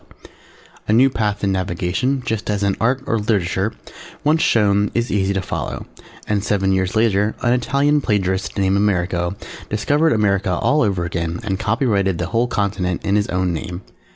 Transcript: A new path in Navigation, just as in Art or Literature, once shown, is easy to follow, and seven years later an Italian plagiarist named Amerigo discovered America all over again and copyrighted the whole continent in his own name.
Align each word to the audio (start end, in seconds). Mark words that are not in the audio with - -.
A 0.87 0.93
new 0.93 1.11
path 1.11 1.43
in 1.43 1.51
Navigation, 1.51 2.23
just 2.25 2.49
as 2.49 2.63
in 2.63 2.75
Art 2.81 3.03
or 3.05 3.19
Literature, 3.19 3.71
once 4.23 4.41
shown, 4.41 4.89
is 4.95 5.11
easy 5.11 5.31
to 5.31 5.43
follow, 5.43 5.85
and 6.27 6.43
seven 6.43 6.71
years 6.71 6.95
later 6.95 7.35
an 7.43 7.53
Italian 7.53 8.01
plagiarist 8.01 8.57
named 8.57 8.77
Amerigo 8.77 9.35
discovered 9.69 10.13
America 10.13 10.55
all 10.55 10.81
over 10.81 11.05
again 11.05 11.39
and 11.43 11.59
copyrighted 11.59 12.17
the 12.17 12.25
whole 12.33 12.47
continent 12.47 13.05
in 13.05 13.15
his 13.15 13.27
own 13.29 13.53
name. 13.53 13.83